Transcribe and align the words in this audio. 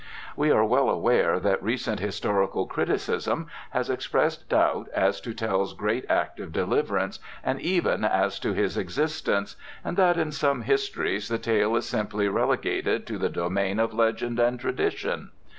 We 0.35 0.49
are 0.49 0.65
well 0.65 0.89
aware 0.89 1.39
that 1.39 1.61
recent 1.61 1.99
historical 1.99 2.65
criticism 2.65 3.45
has 3.69 3.87
expressed 3.87 4.49
doubt 4.49 4.89
as 4.95 5.21
to 5.21 5.31
Tell's 5.31 5.75
great 5.75 6.09
act 6.09 6.39
of 6.39 6.51
deliverance, 6.51 7.19
and 7.43 7.61
even 7.61 8.03
as 8.03 8.39
to 8.39 8.53
his 8.53 8.77
existence, 8.79 9.57
and 9.85 9.97
that 9.97 10.17
in 10.17 10.31
some 10.31 10.63
histories 10.63 11.27
the 11.27 11.37
tale 11.37 11.75
is 11.75 11.87
simply 11.87 12.27
relegated 12.27 13.05
to 13.05 13.19
the 13.19 13.29
domain 13.29 13.77
of 13.77 13.93
legend 13.93 14.39
and 14.39 14.59
tradition. 14.59 15.29